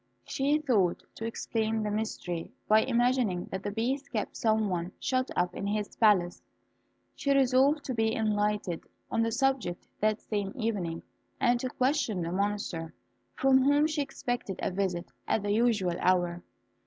She 0.25 0.57
thought 0.57 1.03
to 1.13 1.25
explain 1.25 1.83
the 1.83 1.91
mystery 1.91 2.49
by 2.67 2.81
imagining 2.81 3.45
that 3.51 3.61
the 3.61 3.69
Beast 3.69 4.11
kept 4.11 4.35
some 4.35 4.67
one 4.67 4.93
shut 4.99 5.29
up 5.35 5.53
in 5.55 5.67
his 5.67 5.95
palace. 5.95 6.41
She 7.13 7.31
resolved 7.31 7.83
to 7.85 7.93
be 7.93 8.15
enlightened 8.15 8.83
on 9.11 9.21
the 9.21 9.31
subject 9.31 9.85
that 9.99 10.19
same 10.19 10.53
evening, 10.55 11.03
and 11.39 11.59
to 11.59 11.69
question 11.69 12.23
the 12.23 12.31
Monster, 12.31 12.95
from 13.35 13.61
whom 13.63 13.85
she 13.85 14.01
expected 14.01 14.59
a 14.63 14.71
visit 14.71 15.11
at 15.27 15.43
the 15.43 15.51
usual 15.51 15.93
hour. 15.99 16.41